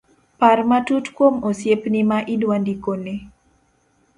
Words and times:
par 0.39 0.59
matut 0.69 1.05
kuom 1.15 1.33
osiepni 1.49 2.01
ma 2.09 2.17
idwa 2.33 2.55
ndikone 2.61 3.13